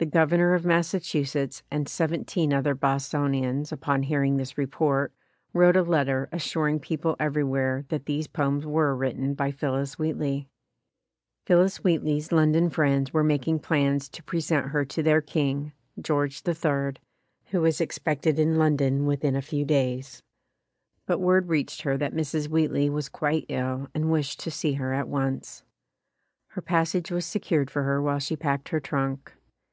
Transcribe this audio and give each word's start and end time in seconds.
The 0.00 0.06
Gov 0.06 0.28
ernor 0.28 0.54
of 0.54 0.64
Massachusetts 0.64 1.64
and 1.72 1.88
seventeen 1.88 2.52
other 2.52 2.76
Bos 2.76 3.08
tonians, 3.10 3.72
upon 3.72 4.04
hearing 4.04 4.36
this 4.36 4.56
report, 4.56 5.12
wrote 5.52 5.74
a 5.74 5.82
letter 5.82 6.28
assuring 6.30 6.78
people 6.78 7.16
everywhere 7.18 7.84
that 7.88 8.06
these 8.06 8.28
poems 8.28 8.64
were 8.64 8.94
written 8.94 9.34
by 9.34 9.50
Phillis 9.50 9.98
Wheatley. 9.98 10.48
Phillis 11.46 11.78
Wheatley's 11.82 12.30
London 12.30 12.70
friends 12.70 13.12
were 13.12 13.24
mak 13.24 13.48
ing 13.48 13.58
plans 13.58 14.08
to 14.10 14.22
present 14.22 14.66
her 14.68 14.84
to 14.84 15.02
their 15.02 15.20
king, 15.20 15.72
George 16.00 16.44
III, 16.46 16.92
who 17.46 17.60
was 17.62 17.80
expected 17.80 18.38
in 18.38 18.54
London 18.56 19.04
within 19.04 19.34
a 19.34 19.42
few 19.42 19.64
days, 19.64 20.22
but 21.06 21.18
word 21.18 21.48
reached 21.48 21.82
her 21.82 21.96
that 21.98 22.14
Mrs. 22.14 22.46
Wheatley 22.46 22.88
was 22.88 23.08
quite 23.08 23.46
ill 23.48 23.88
and 23.96 24.12
wished 24.12 24.38
to 24.38 24.50
see 24.52 24.74
her 24.74 24.92
at 24.94 25.08
once. 25.08 25.64
Her 26.50 26.62
pas 26.62 26.90
sage 26.90 27.10
was 27.10 27.26
secured 27.26 27.68
for 27.68 27.82
her 27.82 28.00
while 28.00 28.20
she 28.20 28.36
packed 28.36 28.68
her 28.68 28.78
trunk. 28.78 29.32